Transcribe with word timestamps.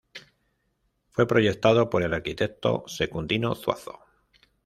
Fue 1.11 1.27
proyectado 1.27 1.91
por 1.91 2.01
el 2.01 2.15
arquitecto 2.15 2.83
Secundino 2.87 3.53
Zuazo. 3.53 3.99